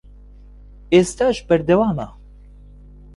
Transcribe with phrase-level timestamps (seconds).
[0.93, 2.07] ئێستاش بەردەوامە